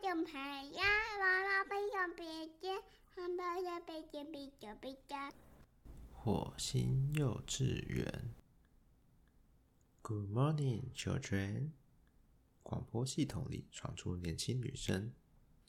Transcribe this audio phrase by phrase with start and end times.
[0.00, 0.84] 种牌呀，
[1.18, 2.80] 娃娃背上背肩，
[3.14, 5.16] 汉堡的背肩背着背着。
[6.12, 8.34] 火星幼稚园
[10.02, 11.72] ，Good morning, children。
[12.62, 15.12] 广播系统里传出年轻女声，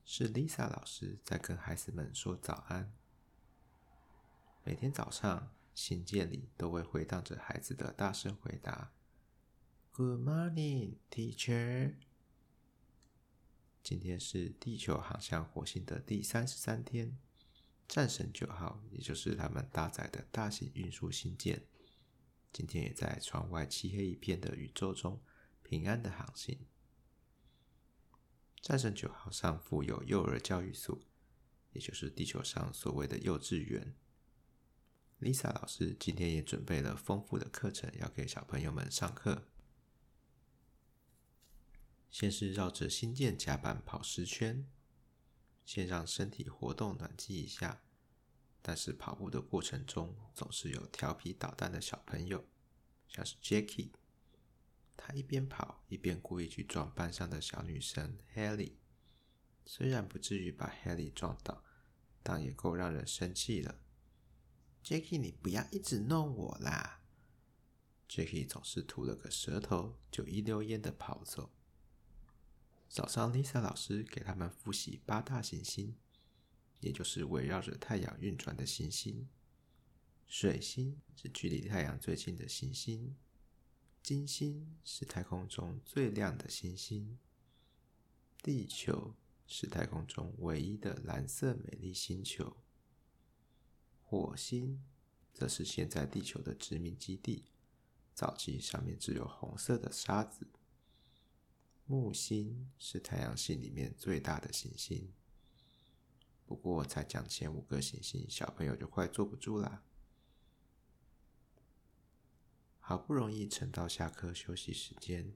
[0.05, 2.93] 是 Lisa 老师在跟孩子们说早安。
[4.63, 8.91] 每天早上，信件里都会回荡着孩子的大声回答
[9.93, 11.95] ：“Good morning, teacher。”
[13.89, 17.17] 今天是地球航向火星的第三十三天，
[17.87, 21.65] 战神九号，也就是他们搭载的大型运输星舰，
[22.53, 25.19] 今天也在窗外漆黑一片的宇宙中
[25.63, 26.59] 平安的航行。
[28.61, 30.99] 战神九号上附有幼儿教育所，
[31.71, 33.95] 也就是地球上所谓的幼稚园。
[35.19, 39.47] Lisa 老师今天也准备了丰富的课程要给小朋友们上课。
[42.09, 44.67] 先是绕着新建甲板跑十圈，
[45.65, 47.83] 先让身体活动暖机一下。
[48.61, 52.45] 但是跑步的过程中，总是有调皮捣蛋的小朋友，
[53.07, 53.91] 像是 Jackie，
[54.97, 58.73] 他一边跑一边故意去撞班上的小女生 Haley。
[59.65, 61.63] 虽然不至于把 Haley 撞倒，
[62.21, 63.79] 但也够让人生气了。
[64.83, 67.01] Jackie，你不要一直弄我啦
[68.09, 71.51] ！Jackie 总是吐了个舌头，就一溜烟的跑走。
[72.89, 75.95] 早上，Lisa 老师给他们复习八大行星，
[76.79, 79.29] 也就是围绕着太阳运转的行星。
[80.25, 83.15] 水星是距离太阳最近的行星，
[84.01, 87.19] 金星是太空中最亮的星星，
[88.41, 89.15] 地球
[89.45, 92.57] 是太空中唯一的蓝色美丽星球。
[94.03, 94.83] 火星
[95.31, 97.45] 则是现在地球的殖民基地，
[98.15, 100.47] 早期上面只有红色的沙子。
[101.91, 105.11] 木星是太阳系里面最大的行星，
[106.45, 109.81] 不过才讲前五个行星，小朋友就快坐不住啦。
[112.79, 115.33] 好不容易撑到下课休息时间，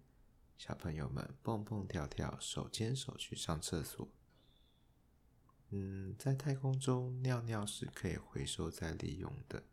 [0.55, 4.07] 小朋友们蹦蹦跳跳，手牵手去上厕所。
[5.72, 9.63] 嗯，在太空中尿尿是可以回收再利用的，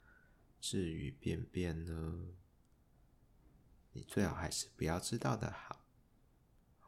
[0.59, 2.28] 至于便便呢？
[3.93, 5.80] 你最好还是不要知道的好，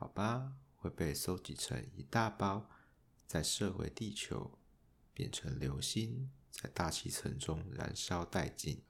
[0.02, 0.56] 好吧？
[0.74, 2.68] 会被收集成一大包，
[3.24, 4.58] 再射回地球，
[5.14, 8.82] 变成流星，在大气层中燃烧殆尽。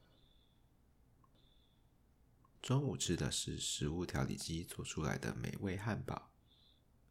[2.63, 6.33] 中午吃的是食物调理机做出来的美味汉堡，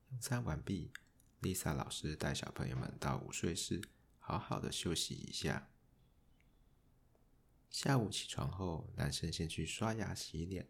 [0.10, 0.92] 用餐完毕。
[1.40, 3.84] Lisa 老师带小朋友们到午睡室，
[4.18, 5.70] 好好的休息一下。
[7.70, 10.68] 下午起床后，男生先去刷牙洗脸，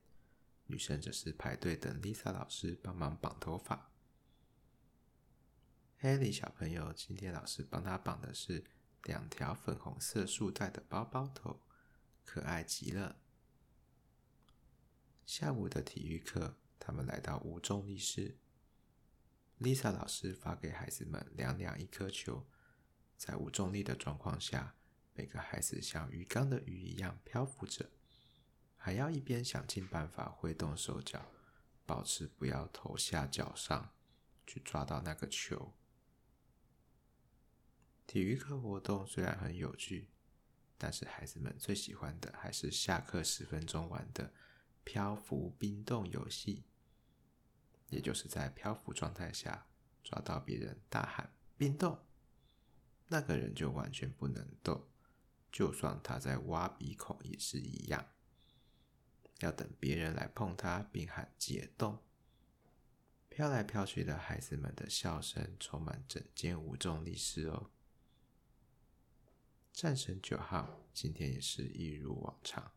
[0.72, 3.92] 女生则是排队等 Lisa 老师帮忙绑头发。
[6.00, 8.64] Haley 小朋友今天老师帮他绑的是
[9.04, 11.60] 两条粉红色束带的包包头，
[12.24, 13.18] 可爱极了。
[15.26, 18.38] 下午的体育课，他们来到无重力室。
[19.60, 22.48] Lisa 老师发给孩子们两两一颗球，
[23.18, 24.78] 在无重力的状况下，
[25.14, 27.90] 每个孩子像鱼缸的鱼一样漂浮着，
[28.84, 31.24] 还要一边想尽办法挥动手脚，
[31.86, 33.94] 保持不要头下脚上，
[34.48, 35.72] 去抓到那个球。
[38.08, 40.10] 体育课活动虽然很有趣，
[40.80, 44.34] 但是孩子们最喜欢的还是下课十分钟玩的
[44.84, 46.66] 漂浮冰冻游戏。
[47.90, 49.68] 也就是在漂浮状态下
[50.04, 52.00] 抓到别人大喊“冰冻”，
[53.10, 54.88] 那个人就完全不能动，
[55.52, 58.04] 就算他在挖鼻孔也是一样，
[59.42, 62.00] 要等别人来碰它并喊“解冻”。
[63.30, 67.70] 飘来飘去的孩子们的笑声充满整间无重力室哦。
[69.72, 72.72] 战神九号今天也是一如往常，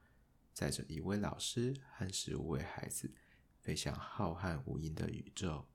[0.52, 3.14] 载着一位老师和十五位孩子。
[3.64, 5.66] 飞向浩瀚无垠的宇宙。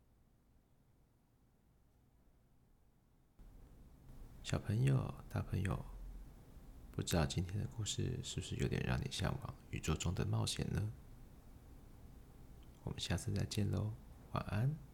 [4.43, 5.83] 小朋友、大朋友，
[6.99, 10.91] 不知道今天的故事是不是有点让你向往宇宙中的冒险呢？
[12.83, 13.93] 我们下次再见喽，
[14.33, 14.88] 晚安。